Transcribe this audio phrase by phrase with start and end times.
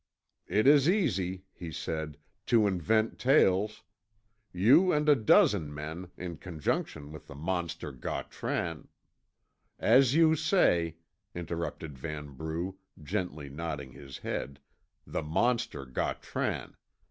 [0.47, 2.17] "It is easy," he said,
[2.47, 3.83] "to invent tales.
[4.51, 8.87] You and a dozen men, in conjunction with the monster Gautran"
[9.97, 10.95] "As you say,"
[11.35, 14.59] interrupted Vanbrugh, gently nodding his head,
[15.05, 16.75] "the monster Gautran.